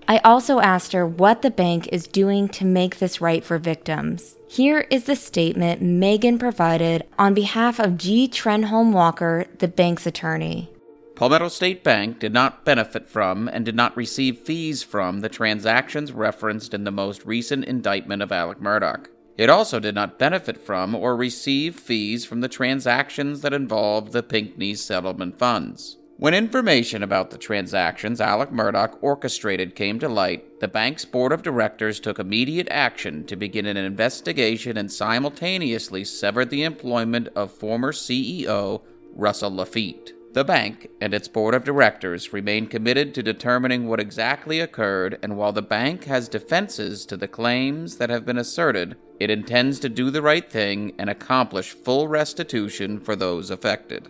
[0.08, 4.36] I also asked her what the bank is doing to make this right for victims.
[4.48, 8.28] Here is the statement Megan provided on behalf of G.
[8.28, 10.70] Trenholm Walker, the bank's attorney.
[11.16, 16.12] Palmetto State Bank did not benefit from and did not receive fees from the transactions
[16.12, 19.06] referenced in the most recent indictment of Alec Murdaugh.
[19.38, 24.24] It also did not benefit from or receive fees from the transactions that involved the
[24.24, 25.98] Pinckney settlement funds.
[26.18, 31.42] When information about the transactions Alec Murdaugh orchestrated came to light, the bank's board of
[31.42, 37.92] directors took immediate action to begin an investigation and simultaneously severed the employment of former
[37.92, 38.84] CEO
[39.16, 40.12] Russell Laffitte.
[40.34, 45.36] The bank and its board of directors remain committed to determining what exactly occurred, and
[45.36, 49.90] while the bank has defenses to the claims that have been asserted, it intends to
[49.90, 54.10] do the right thing and accomplish full restitution for those affected.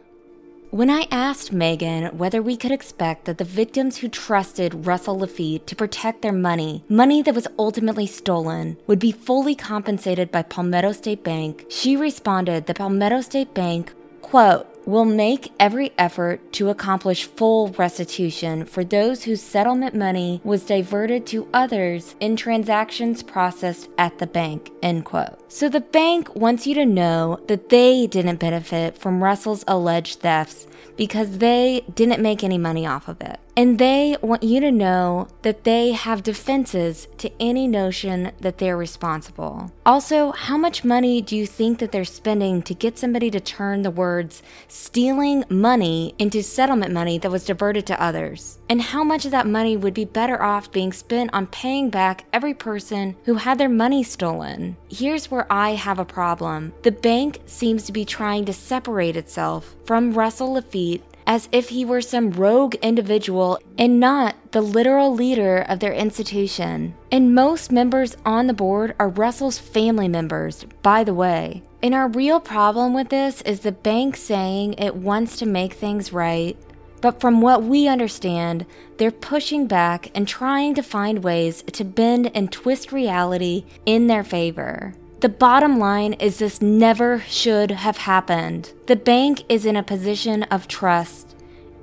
[0.74, 5.68] When I asked Megan whether we could expect that the victims who trusted Russell Laffitte
[5.68, 10.92] to protect their money, money that was ultimately stolen, would be fully compensated by Palmetto
[10.92, 13.94] State Bank, she responded that Palmetto State Bank,
[14.24, 20.64] quote, will make every effort to accomplish full restitution for those whose settlement money was
[20.64, 25.40] diverted to others in transactions processed at the bank, end quote.
[25.52, 30.68] So the bank wants you to know that they didn't benefit from Russell's alleged thefts
[30.98, 33.40] because they didn't make any money off of it.
[33.56, 38.78] And they want you to know that they have defenses to any notion that they're
[38.78, 39.72] responsible.
[39.86, 43.84] Also, how much money do you think that they're spending to get somebody to turn
[43.84, 48.58] the words stealing money into settlement money that was diverted to others?
[48.70, 52.26] And how much of that money would be better off being spent on paying back
[52.34, 54.78] every person who had their money stolen?
[54.90, 56.74] Here's where I have a problem.
[56.82, 61.86] The bank seems to be trying to separate itself from Russell Laffitte as if he
[61.86, 66.96] were some rogue individual and not the literal leader of their institution.
[67.12, 71.64] And most members on the board are Russell's family members, by the way.
[71.82, 76.14] And our real problem with this is the bank saying it wants to make things
[76.14, 76.58] right.
[77.02, 78.66] But from what we understand,
[78.98, 84.24] they're pushing back and trying to find ways to bend and twist reality in their
[84.24, 84.94] favor.
[85.24, 88.74] The bottom line is this never should have happened.
[88.88, 91.38] The bank is in a position of trust.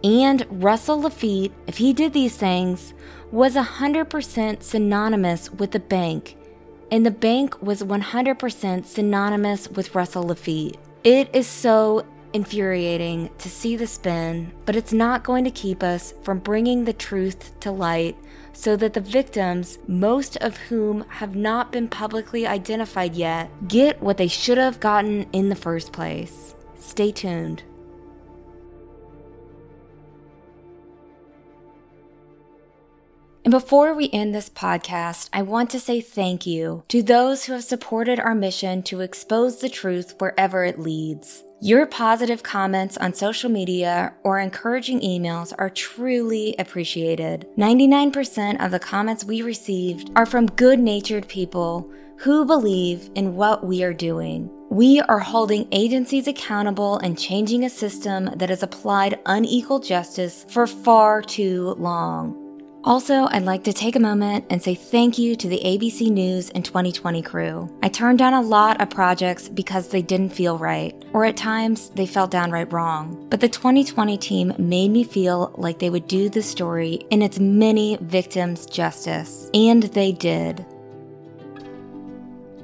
[0.05, 2.93] And Russell Laffitte, if he did these things,
[3.33, 6.37] was 100% synonymous with the bank.
[6.93, 10.77] And the bank was 100% synonymous with Russell Laffitte.
[11.03, 16.13] It is so infuriating to see the spin, but it's not going to keep us
[16.25, 18.19] from bringing the truth to light
[18.61, 24.19] so that the victims, most of whom have not been publicly identified yet, get what
[24.19, 26.55] they should have gotten in the first place.
[26.79, 27.63] Stay tuned.
[33.47, 37.55] And before we end this podcast, I want to say thank you to those who
[37.55, 41.45] have supported our mission to expose the truth wherever it leads.
[41.63, 47.47] Your positive comments on social media or encouraging emails are truly appreciated.
[47.59, 51.87] 99% of the comments we received are from good natured people
[52.17, 54.49] who believe in what we are doing.
[54.71, 60.67] We are holding agencies accountable and changing a system that has applied unequal justice for
[60.67, 62.50] far too long.
[62.83, 66.49] Also, I'd like to take a moment and say thank you to the ABC News
[66.49, 67.69] and 2020 crew.
[67.83, 71.91] I turned down a lot of projects because they didn't feel right, or at times
[71.91, 73.27] they felt downright wrong.
[73.29, 77.39] But the 2020 team made me feel like they would do the story and its
[77.39, 79.51] many victims justice.
[79.53, 80.65] And they did.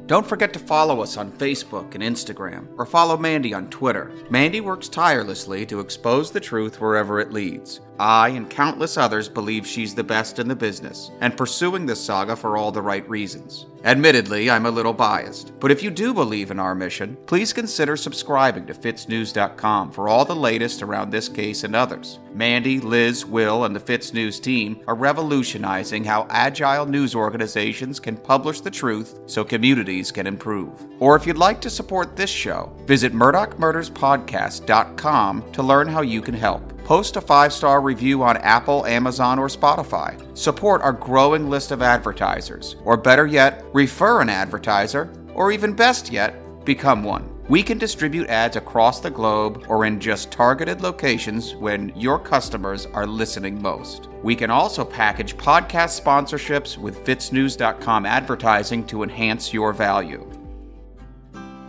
[0.07, 4.12] Don't forget to follow us on Facebook and Instagram, or follow Mandy on Twitter.
[4.31, 7.81] Mandy works tirelessly to expose the truth wherever it leads.
[7.99, 12.36] I and countless others believe she's the best in the business, and pursuing this saga
[12.36, 13.66] for all the right reasons.
[13.84, 17.97] Admittedly, I'm a little biased, but if you do believe in our mission, please consider
[17.97, 22.18] subscribing to FITSNews.com for all the latest around this case and others.
[22.34, 28.61] Mandy, Liz, Will, and the FITSNews team are revolutionizing how agile news organizations can publish
[28.61, 30.84] the truth so communities can improve.
[30.99, 36.34] Or if you'd like to support this show, visit MurdaughMurdersPodcast.com to learn how you can
[36.34, 36.76] help.
[36.87, 40.14] Post a five star review on Apple, Amazon, or Spotify.
[40.39, 42.76] Support our growing list of advertisers.
[42.84, 45.12] Or better yet, refer an advertiser.
[45.34, 47.28] Or even best yet, become one.
[47.49, 52.87] We can distribute ads across the globe or in just targeted locations when your customers
[52.87, 54.09] are listening most.
[54.22, 60.24] We can also package podcast sponsorships with FITSNews.com advertising to enhance your value.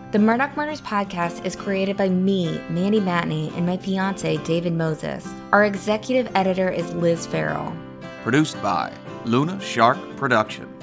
[0.10, 5.28] The Murdaugh Murders podcast is created by me, Mandy Matney, and my fiance, David Moses.
[5.52, 7.76] Our executive editor is Liz Farrell.
[8.24, 8.94] Produced by
[9.26, 10.82] Luna Shark Productions.